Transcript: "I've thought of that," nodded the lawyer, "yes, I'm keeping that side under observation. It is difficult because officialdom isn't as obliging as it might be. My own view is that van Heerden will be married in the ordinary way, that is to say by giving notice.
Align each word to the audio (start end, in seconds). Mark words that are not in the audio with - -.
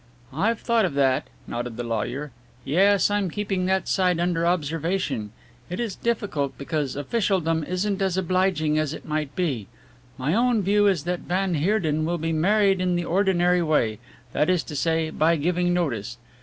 "I've 0.33 0.59
thought 0.59 0.83
of 0.85 0.95
that," 0.95 1.27
nodded 1.45 1.77
the 1.77 1.83
lawyer, 1.83 2.31
"yes, 2.65 3.11
I'm 3.11 3.29
keeping 3.29 3.67
that 3.67 3.87
side 3.87 4.19
under 4.19 4.47
observation. 4.47 5.31
It 5.69 5.79
is 5.79 5.95
difficult 5.95 6.57
because 6.57 6.95
officialdom 6.95 7.63
isn't 7.65 8.01
as 8.01 8.17
obliging 8.17 8.79
as 8.79 8.93
it 8.95 9.05
might 9.05 9.35
be. 9.35 9.67
My 10.17 10.33
own 10.33 10.63
view 10.63 10.87
is 10.87 11.03
that 11.03 11.19
van 11.19 11.53
Heerden 11.53 12.03
will 12.05 12.17
be 12.17 12.33
married 12.33 12.81
in 12.81 12.95
the 12.95 13.05
ordinary 13.05 13.61
way, 13.61 13.99
that 14.33 14.49
is 14.49 14.63
to 14.63 14.75
say 14.75 15.11
by 15.11 15.35
giving 15.35 15.71
notice. 15.71 16.17